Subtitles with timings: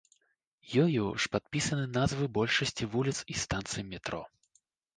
[0.83, 4.21] Ёю ж падпісаны назвы большасці вуліц і станцый метро.